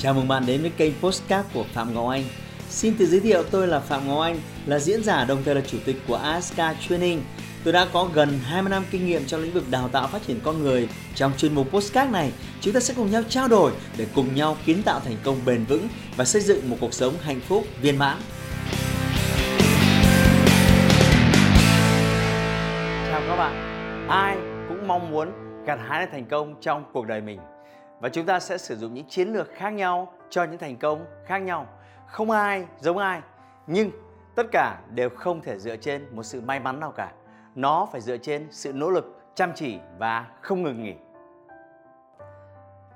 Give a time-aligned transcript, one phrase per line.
[0.00, 2.24] Chào mừng bạn đến với kênh Postcard của Phạm Ngọc Anh.
[2.68, 5.60] Xin tự giới thiệu tôi là Phạm Ngọc Anh, là diễn giả đồng thời là
[5.60, 6.56] chủ tịch của ASK
[6.88, 7.22] Training.
[7.64, 10.40] Tôi đã có gần 20 năm kinh nghiệm trong lĩnh vực đào tạo phát triển
[10.44, 10.88] con người.
[11.14, 14.56] Trong chuyên mục Postcard này, chúng ta sẽ cùng nhau trao đổi để cùng nhau
[14.64, 17.98] kiến tạo thành công bền vững và xây dựng một cuộc sống hạnh phúc viên
[17.98, 18.18] mãn.
[23.10, 24.08] Chào các bạn.
[24.08, 24.36] Ai
[24.68, 25.28] cũng mong muốn
[25.66, 27.38] gặt hái thành công trong cuộc đời mình
[28.00, 31.06] và chúng ta sẽ sử dụng những chiến lược khác nhau cho những thành công
[31.26, 31.66] khác nhau.
[32.06, 33.22] Không ai giống ai,
[33.66, 33.90] nhưng
[34.34, 37.12] tất cả đều không thể dựa trên một sự may mắn nào cả.
[37.54, 40.94] Nó phải dựa trên sự nỗ lực, chăm chỉ và không ngừng nghỉ.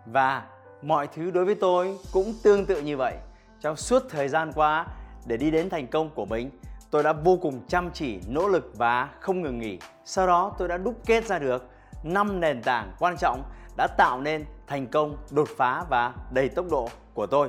[0.07, 0.43] Và
[0.83, 3.15] mọi thứ đối với tôi cũng tương tự như vậy.
[3.61, 4.87] Trong suốt thời gian qua,
[5.27, 6.51] để đi đến thành công của mình,
[6.91, 9.79] tôi đã vô cùng chăm chỉ, nỗ lực và không ngừng nghỉ.
[10.05, 11.71] Sau đó, tôi đã đúc kết ra được
[12.03, 13.43] 5 nền tảng quan trọng
[13.83, 17.49] đã tạo nên thành công đột phá và đầy tốc độ của tôi.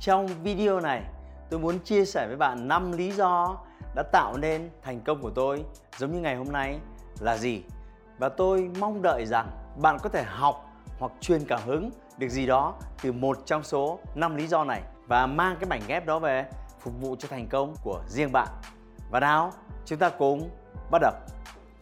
[0.00, 1.02] Trong video này,
[1.50, 3.56] tôi muốn chia sẻ với bạn 5 lý do
[3.94, 5.64] đã tạo nên thành công của tôi
[5.98, 6.78] giống như ngày hôm nay
[7.20, 7.62] là gì.
[8.18, 12.46] Và tôi mong đợi rằng bạn có thể học hoặc truyền cảm hứng được gì
[12.46, 16.18] đó từ một trong số 5 lý do này và mang cái mảnh ghép đó
[16.18, 16.46] về
[16.80, 18.48] phục vụ cho thành công của riêng bạn.
[19.10, 19.52] Và nào,
[19.84, 20.50] chúng ta cùng
[20.90, 21.12] bắt đầu.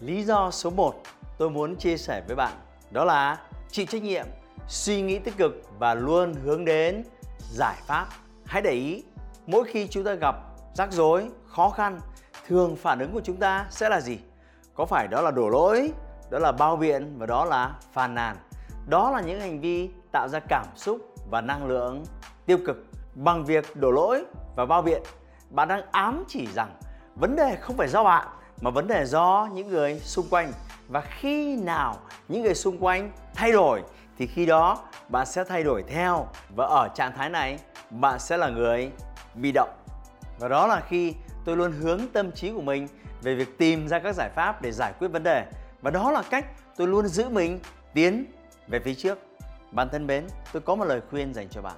[0.00, 0.94] Lý do số 1
[1.38, 2.52] tôi muốn chia sẻ với bạn
[2.90, 3.38] đó là
[3.70, 4.26] chịu trách nhiệm,
[4.68, 7.04] suy nghĩ tích cực và luôn hướng đến
[7.52, 8.06] giải pháp.
[8.44, 9.02] Hãy để ý,
[9.46, 10.36] mỗi khi chúng ta gặp
[10.74, 12.00] rắc rối, khó khăn,
[12.46, 14.18] thường phản ứng của chúng ta sẽ là gì?
[14.74, 15.92] Có phải đó là đổ lỗi,
[16.30, 18.36] đó là bao biện và đó là phàn nàn.
[18.88, 22.04] Đó là những hành vi tạo ra cảm xúc và năng lượng
[22.46, 22.76] tiêu cực.
[23.14, 24.24] Bằng việc đổ lỗi
[24.56, 25.02] và bao biện,
[25.50, 26.76] bạn đang ám chỉ rằng
[27.14, 28.28] vấn đề không phải do bạn
[28.60, 30.52] mà vấn đề do những người xung quanh
[30.90, 31.96] và khi nào
[32.28, 33.82] những người xung quanh thay đổi,
[34.18, 36.28] thì khi đó bạn sẽ thay đổi theo.
[36.56, 37.58] Và ở trạng thái này,
[37.90, 38.90] bạn sẽ là người
[39.34, 39.70] bị động.
[40.38, 42.88] Và đó là khi tôi luôn hướng tâm trí của mình
[43.22, 45.46] về việc tìm ra các giải pháp để giải quyết vấn đề.
[45.82, 47.60] Và đó là cách tôi luôn giữ mình
[47.94, 48.24] tiến
[48.68, 49.18] về phía trước.
[49.72, 51.76] Bản thân mến, tôi có một lời khuyên dành cho bạn.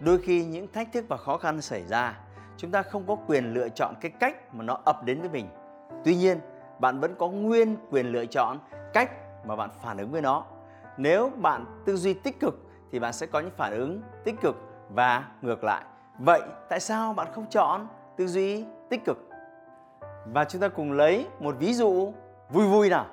[0.00, 2.18] Đôi khi những thách thức và khó khăn xảy ra,
[2.56, 5.48] chúng ta không có quyền lựa chọn cái cách mà nó ập đến với mình.
[6.04, 6.40] Tuy nhiên
[6.80, 8.58] bạn vẫn có nguyên quyền lựa chọn
[8.92, 9.10] cách
[9.46, 10.44] mà bạn phản ứng với nó.
[10.96, 14.56] Nếu bạn tư duy tích cực thì bạn sẽ có những phản ứng tích cực
[14.90, 15.82] và ngược lại.
[16.18, 19.28] Vậy tại sao bạn không chọn tư duy tích cực?
[20.32, 22.12] Và chúng ta cùng lấy một ví dụ
[22.50, 23.06] vui vui nào.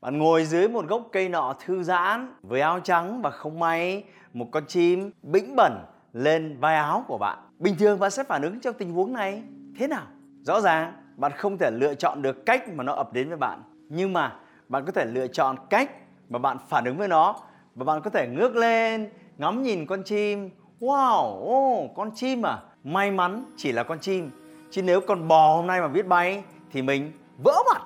[0.00, 4.04] Bạn ngồi dưới một gốc cây nọ thư giãn, với áo trắng và không may,
[4.32, 7.38] một con chim bĩnh bẩn lên vai áo của bạn.
[7.58, 9.42] Bình thường bạn sẽ phản ứng trong tình huống này
[9.78, 10.06] thế nào?
[10.42, 13.62] Rõ ràng bạn không thể lựa chọn được cách mà nó ập đến với bạn.
[13.88, 14.36] Nhưng mà
[14.68, 15.90] bạn có thể lựa chọn cách
[16.28, 17.36] mà bạn phản ứng với nó.
[17.74, 20.50] Và bạn có thể ngước lên ngắm nhìn con chim.
[20.80, 22.58] Wow oh, con chim à?
[22.84, 24.30] May mắn chỉ là con chim.
[24.70, 27.12] Chứ nếu con bò hôm nay mà biết bay thì mình
[27.44, 27.82] vỡ mặt.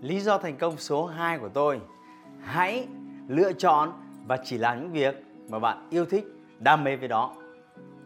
[0.00, 1.80] Lý do thành công số 2 của tôi.
[2.40, 2.86] Hãy
[3.28, 3.92] lựa chọn
[4.26, 6.24] và chỉ làm những việc mà bạn yêu thích
[6.58, 7.34] đam mê với đó.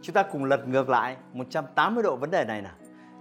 [0.02, 2.72] Chúng ta cùng lật ngược lại 180 độ vấn đề này nào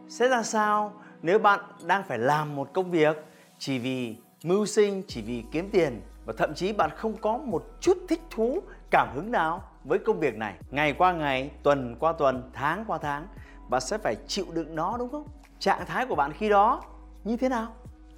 [0.09, 3.25] sẽ ra sao nếu bạn đang phải làm một công việc
[3.59, 7.63] chỉ vì mưu sinh, chỉ vì kiếm tiền và thậm chí bạn không có một
[7.81, 8.59] chút thích thú,
[8.91, 10.53] cảm hứng nào với công việc này.
[10.72, 13.28] Ngày qua ngày, tuần qua tuần, tháng qua tháng,
[13.69, 15.28] bạn sẽ phải chịu đựng nó đúng không?
[15.59, 16.81] Trạng thái của bạn khi đó
[17.23, 17.67] như thế nào?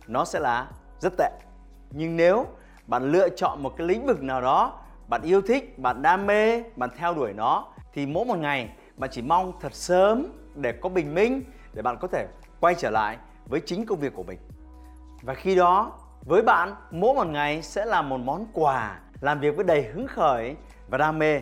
[0.07, 0.67] Nó sẽ là
[0.99, 1.29] rất tệ.
[1.91, 2.45] Nhưng nếu
[2.87, 6.63] bạn lựa chọn một cái lĩnh vực nào đó, bạn yêu thích, bạn đam mê,
[6.75, 10.89] bạn theo đuổi nó thì mỗi một ngày bạn chỉ mong thật sớm để có
[10.89, 12.27] bình minh để bạn có thể
[12.59, 14.39] quay trở lại với chính công việc của mình.
[15.21, 15.91] Và khi đó,
[16.25, 20.07] với bạn, mỗi một ngày sẽ là một món quà làm việc với đầy hứng
[20.07, 20.55] khởi
[20.89, 21.41] và đam mê.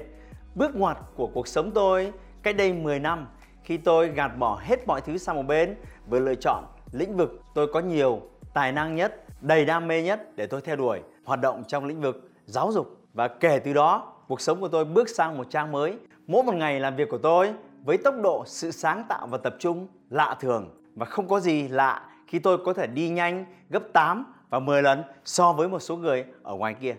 [0.56, 3.28] Bước ngoặt của cuộc sống tôi cách đây 10 năm
[3.64, 5.76] khi tôi gạt bỏ hết mọi thứ sang một bên
[6.10, 8.22] vừa lựa chọn lĩnh vực tôi có nhiều
[8.54, 12.02] tài năng nhất, đầy đam mê nhất để tôi theo đuổi, hoạt động trong lĩnh
[12.02, 12.98] vực giáo dục.
[13.14, 15.98] Và kể từ đó, cuộc sống của tôi bước sang một trang mới.
[16.28, 17.54] Mỗi một ngày làm việc của tôi
[17.88, 21.68] với tốc độ, sự sáng tạo và tập trung lạ thường và không có gì
[21.68, 25.80] lạ khi tôi có thể đi nhanh gấp 8 và 10 lần so với một
[25.80, 26.96] số người ở ngoài kia.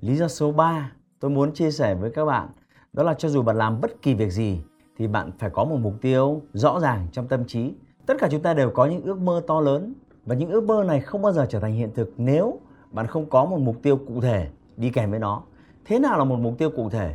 [0.00, 2.48] Lý do số 3 tôi muốn chia sẻ với các bạn,
[2.92, 4.60] đó là cho dù bạn làm bất kỳ việc gì
[4.96, 7.74] thì bạn phải có một mục tiêu rõ ràng trong tâm trí.
[8.06, 9.94] Tất cả chúng ta đều có những ước mơ to lớn
[10.26, 12.60] và những ước mơ này không bao giờ trở thành hiện thực nếu
[12.90, 15.42] bạn không có một mục tiêu cụ thể đi kèm với nó.
[15.84, 17.14] Thế nào là một mục tiêu cụ thể?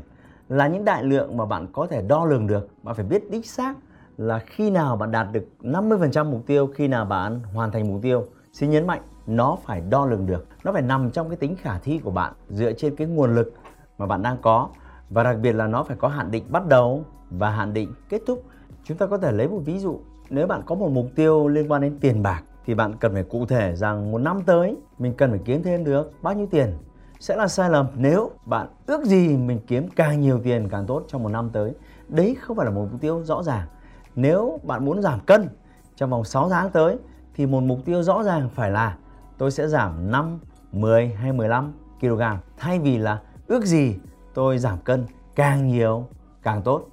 [0.53, 3.45] Là những đại lượng mà bạn có thể đo lường được, bạn phải biết đích
[3.45, 3.75] xác
[4.17, 8.01] là khi nào bạn đạt được 50% mục tiêu, khi nào bạn hoàn thành mục
[8.01, 8.25] tiêu.
[8.51, 11.79] Xin nhấn mạnh, nó phải đo lường được, nó phải nằm trong cái tính khả
[11.79, 13.53] thi của bạn dựa trên cái nguồn lực
[13.97, 14.69] mà bạn đang có
[15.09, 18.21] và đặc biệt là nó phải có hạn định bắt đầu và hạn định kết
[18.27, 18.43] thúc.
[18.83, 19.99] Chúng ta có thể lấy một ví dụ,
[20.29, 23.23] nếu bạn có một mục tiêu liên quan đến tiền bạc thì bạn cần phải
[23.23, 26.73] cụ thể rằng một năm tới mình cần phải kiếm thêm được bao nhiêu tiền
[27.23, 31.05] sẽ là sai lầm nếu bạn ước gì mình kiếm càng nhiều tiền càng tốt
[31.07, 31.73] trong một năm tới.
[32.07, 33.67] Đấy không phải là một mục tiêu rõ ràng.
[34.15, 35.49] Nếu bạn muốn giảm cân
[35.95, 36.97] trong vòng 6 tháng tới
[37.35, 38.97] thì một mục tiêu rõ ràng phải là
[39.37, 40.39] tôi sẽ giảm 5,
[40.71, 42.21] 10 hay 15 kg
[42.57, 43.95] thay vì là ước gì
[44.33, 45.05] tôi giảm cân
[45.35, 46.07] càng nhiều
[46.41, 46.87] càng tốt.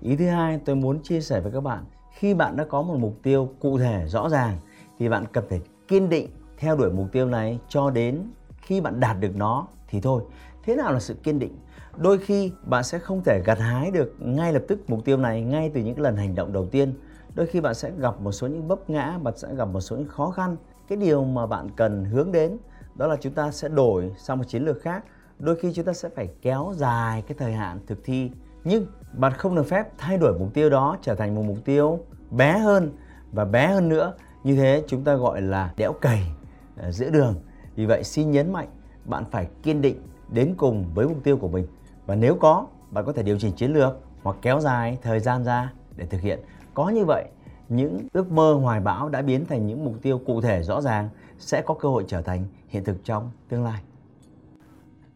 [0.00, 2.96] Ý thứ hai tôi muốn chia sẻ với các bạn, khi bạn đã có một
[2.98, 4.56] mục tiêu cụ thể rõ ràng
[4.98, 8.22] thì bạn cần phải kiên định theo đuổi mục tiêu này cho đến
[8.60, 10.22] khi bạn đạt được nó thì thôi.
[10.62, 11.58] Thế nào là sự kiên định?
[11.96, 15.42] Đôi khi bạn sẽ không thể gặt hái được ngay lập tức mục tiêu này
[15.42, 16.94] ngay từ những lần hành động đầu tiên.
[17.34, 19.96] Đôi khi bạn sẽ gặp một số những vấp ngã, bạn sẽ gặp một số
[19.96, 20.56] những khó khăn.
[20.88, 22.58] Cái điều mà bạn cần hướng đến
[22.94, 25.04] đó là chúng ta sẽ đổi sang một chiến lược khác.
[25.38, 28.30] Đôi khi chúng ta sẽ phải kéo dài cái thời hạn thực thi.
[28.64, 31.98] Nhưng bạn không được phép thay đổi mục tiêu đó trở thành một mục tiêu
[32.30, 32.92] bé hơn
[33.32, 34.14] và bé hơn nữa.
[34.44, 36.32] Như thế chúng ta gọi là đẽo cày
[36.76, 37.34] ờ, giữa đường
[37.80, 38.68] vì vậy xin nhấn mạnh
[39.04, 39.96] bạn phải kiên định
[40.28, 41.66] đến cùng với mục tiêu của mình
[42.06, 45.44] và nếu có bạn có thể điều chỉnh chiến lược hoặc kéo dài thời gian
[45.44, 46.40] ra để thực hiện.
[46.74, 47.24] Có như vậy
[47.68, 51.08] những ước mơ hoài bão đã biến thành những mục tiêu cụ thể rõ ràng
[51.38, 53.82] sẽ có cơ hội trở thành hiện thực trong tương lai.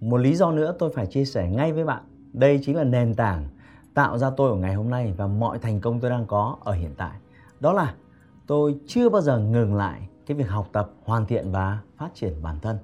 [0.01, 2.03] Một lý do nữa tôi phải chia sẻ ngay với bạn,
[2.33, 3.49] đây chính là nền tảng
[3.95, 6.73] tạo ra tôi ở ngày hôm nay và mọi thành công tôi đang có ở
[6.73, 7.19] hiện tại.
[7.61, 7.95] Đó là
[8.47, 12.43] tôi chưa bao giờ ngừng lại cái việc học tập, hoàn thiện và phát triển
[12.43, 12.79] bản thân.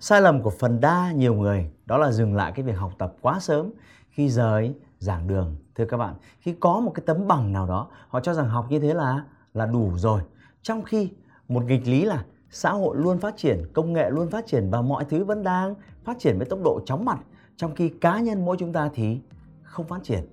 [0.00, 3.14] Sai lầm của phần đa nhiều người đó là dừng lại cái việc học tập
[3.20, 3.70] quá sớm
[4.10, 5.56] khi rời giảng đường.
[5.74, 8.66] Thưa các bạn, khi có một cái tấm bằng nào đó, họ cho rằng học
[8.70, 9.24] như thế là
[9.54, 10.20] là đủ rồi.
[10.62, 11.10] Trong khi
[11.48, 14.82] một nghịch lý là xã hội luôn phát triển, công nghệ luôn phát triển và
[14.82, 15.74] mọi thứ vẫn đang
[16.04, 17.18] phát triển với tốc độ chóng mặt,
[17.56, 19.20] trong khi cá nhân mỗi chúng ta thì
[19.62, 20.26] không phát triển.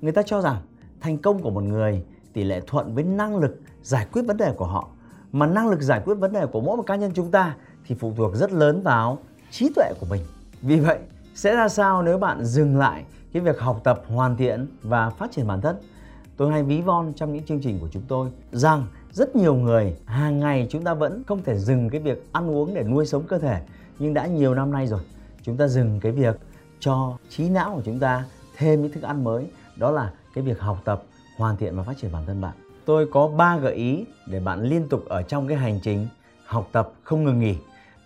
[0.00, 0.56] Người ta cho rằng
[1.00, 4.52] thành công của một người tỷ lệ thuận với năng lực giải quyết vấn đề
[4.56, 4.88] của họ
[5.32, 7.56] mà năng lực giải quyết vấn đề của mỗi một cá nhân chúng ta
[7.86, 9.18] thì phụ thuộc rất lớn vào
[9.50, 10.22] trí tuệ của mình.
[10.62, 10.98] Vì vậy,
[11.34, 15.32] sẽ ra sao nếu bạn dừng lại cái việc học tập hoàn thiện và phát
[15.32, 15.76] triển bản thân?
[16.36, 19.96] Tôi hay ví von trong những chương trình của chúng tôi rằng rất nhiều người
[20.06, 23.22] hàng ngày chúng ta vẫn không thể dừng cái việc ăn uống để nuôi sống
[23.22, 23.62] cơ thể
[23.98, 25.00] nhưng đã nhiều năm nay rồi
[25.42, 26.36] chúng ta dừng cái việc
[26.80, 28.24] cho trí não của chúng ta
[28.56, 29.46] thêm những thức ăn mới
[29.76, 31.02] đó là cái việc học tập
[31.36, 34.62] hoàn thiện và phát triển bản thân bạn tôi có 3 gợi ý để bạn
[34.62, 36.08] liên tục ở trong cái hành trình
[36.46, 37.56] học tập không ngừng nghỉ.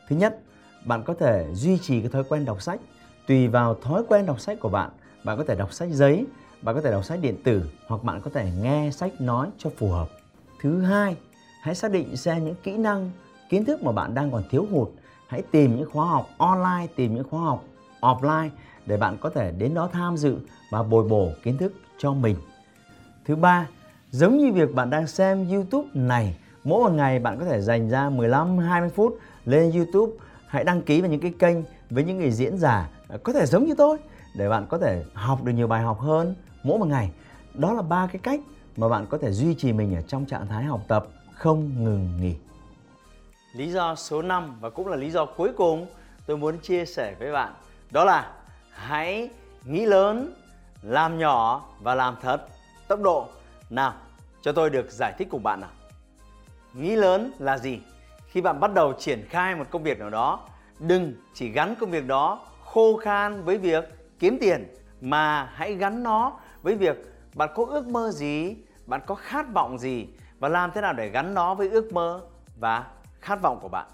[0.08, 0.38] Thứ nhất,
[0.84, 2.80] bạn có thể duy trì cái thói quen đọc sách.
[3.26, 4.90] Tùy vào thói quen đọc sách của bạn,
[5.24, 6.26] bạn có thể đọc sách giấy,
[6.62, 9.70] bạn có thể đọc sách điện tử hoặc bạn có thể nghe sách nói cho
[9.76, 10.08] phù hợp.
[10.60, 11.16] Thứ hai,
[11.62, 13.10] hãy xác định xem những kỹ năng,
[13.48, 14.88] kiến thức mà bạn đang còn thiếu hụt.
[15.28, 17.64] Hãy tìm những khóa học online, tìm những khóa học
[18.00, 18.48] offline
[18.86, 20.36] để bạn có thể đến đó tham dự
[20.70, 22.36] và bồi bổ kiến thức cho mình.
[23.24, 23.66] Thứ ba,
[24.16, 27.88] Giống như việc bạn đang xem YouTube này, mỗi một ngày bạn có thể dành
[27.88, 30.12] ra 15 20 phút lên YouTube,
[30.46, 31.56] hãy đăng ký vào những cái kênh
[31.90, 33.98] với những người diễn giả à, có thể giống như tôi
[34.36, 37.10] để bạn có thể học được nhiều bài học hơn mỗi một ngày.
[37.54, 38.40] Đó là ba cái cách
[38.76, 42.20] mà bạn có thể duy trì mình ở trong trạng thái học tập không ngừng
[42.20, 42.34] nghỉ.
[43.54, 45.86] Lý do số 5 và cũng là lý do cuối cùng
[46.26, 47.54] tôi muốn chia sẻ với bạn
[47.90, 48.32] đó là
[48.70, 49.30] hãy
[49.64, 50.34] nghĩ lớn,
[50.82, 52.46] làm nhỏ và làm thật
[52.88, 53.26] tốc độ
[53.70, 53.94] nào,
[54.46, 55.70] cho tôi được giải thích cùng bạn nào.
[56.74, 57.80] Nghĩ lớn là gì?
[58.26, 60.40] Khi bạn bắt đầu triển khai một công việc nào đó,
[60.78, 63.84] đừng chỉ gắn công việc đó khô khan với việc
[64.18, 66.96] kiếm tiền mà hãy gắn nó với việc
[67.34, 70.06] bạn có ước mơ gì, bạn có khát vọng gì
[70.38, 72.20] và làm thế nào để gắn nó với ước mơ
[72.60, 72.86] và
[73.20, 73.86] khát vọng của bạn.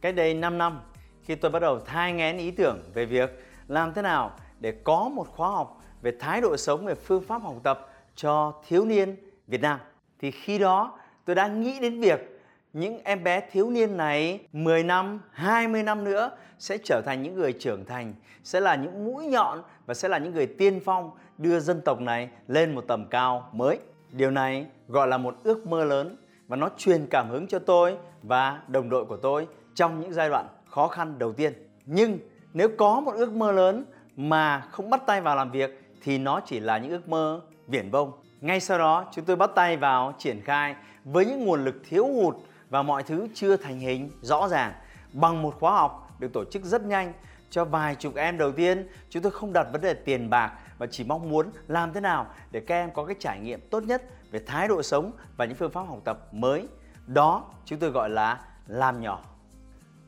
[0.00, 0.80] Cách đây 5 năm
[1.22, 5.08] khi tôi bắt đầu thai ngén ý tưởng về việc làm thế nào để có
[5.08, 9.16] một khóa học về thái độ sống, về phương pháp học tập cho thiếu niên
[9.46, 9.78] Việt Nam.
[10.20, 12.40] Thì khi đó tôi đã nghĩ đến việc
[12.72, 17.34] những em bé thiếu niên này 10 năm, 20 năm nữa sẽ trở thành những
[17.34, 21.10] người trưởng thành, sẽ là những mũi nhọn và sẽ là những người tiên phong
[21.38, 23.78] đưa dân tộc này lên một tầm cao mới.
[24.12, 26.16] Điều này gọi là một ước mơ lớn
[26.48, 30.28] và nó truyền cảm hứng cho tôi và đồng đội của tôi trong những giai
[30.28, 31.52] đoạn khó khăn đầu tiên.
[31.86, 32.18] Nhưng
[32.52, 33.84] nếu có một ước mơ lớn
[34.16, 37.90] mà không bắt tay vào làm việc thì nó chỉ là những ước mơ viển
[37.90, 38.12] vông.
[38.40, 42.06] Ngay sau đó chúng tôi bắt tay vào triển khai với những nguồn lực thiếu
[42.06, 42.36] hụt
[42.70, 44.72] và mọi thứ chưa thành hình rõ ràng.
[45.12, 47.12] Bằng một khóa học được tổ chức rất nhanh
[47.50, 50.86] cho vài chục em đầu tiên, chúng tôi không đặt vấn đề tiền bạc mà
[50.86, 54.02] chỉ mong muốn làm thế nào để các em có cái trải nghiệm tốt nhất
[54.30, 56.68] về thái độ sống và những phương pháp học tập mới.
[57.06, 59.20] Đó chúng tôi gọi là làm nhỏ.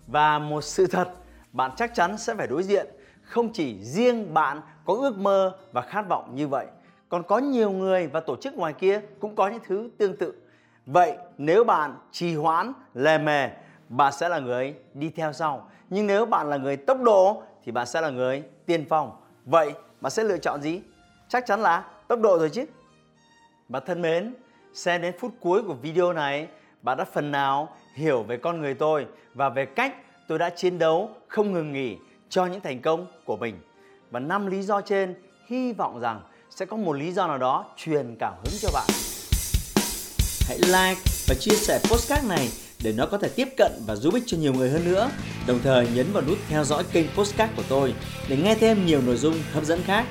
[0.06, 1.08] Và một sự thật
[1.52, 2.86] bạn chắc chắn sẽ phải đối diện
[3.22, 6.66] không chỉ riêng bạn có ước mơ và khát vọng như vậy,
[7.10, 10.34] còn có nhiều người và tổ chức ngoài kia cũng có những thứ tương tự.
[10.86, 13.48] Vậy nếu bạn trì hoãn, lề mề,
[13.88, 15.70] bạn sẽ là người đi theo sau.
[15.90, 19.10] Nhưng nếu bạn là người tốc độ thì bạn sẽ là người tiên phong.
[19.44, 20.80] Vậy bạn sẽ lựa chọn gì?
[21.28, 22.64] Chắc chắn là tốc độ rồi chứ.
[23.68, 24.34] bạn thân mến,
[24.74, 26.48] xem đến phút cuối của video này,
[26.82, 29.96] bạn đã phần nào hiểu về con người tôi và về cách
[30.28, 31.98] tôi đã chiến đấu không ngừng nghỉ
[32.28, 33.60] cho những thành công của mình.
[34.10, 35.14] Và năm lý do trên
[35.46, 36.20] hy vọng rằng
[36.50, 38.86] sẽ có một lý do nào đó truyền cảm hứng cho bạn.
[40.48, 42.48] Hãy like và chia sẻ postcard này
[42.82, 45.10] để nó có thể tiếp cận và giúp ích cho nhiều người hơn nữa.
[45.46, 47.94] Đồng thời nhấn vào nút theo dõi kênh postcard của tôi
[48.28, 50.06] để nghe thêm nhiều nội dung hấp dẫn khác.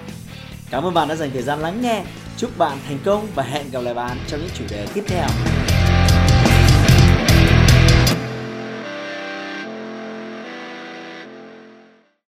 [0.71, 2.03] Cảm ơn bạn đã dành thời gian lắng nghe.
[2.37, 5.27] Chúc bạn thành công và hẹn gặp lại bạn trong những chủ đề tiếp theo.